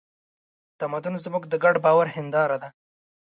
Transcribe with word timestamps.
تمدن 0.81 1.13
زموږ 1.25 1.43
د 1.47 1.53
ګډ 1.63 1.75
باور 1.85 2.07
هینداره 2.15 2.57
ده. 2.61 2.69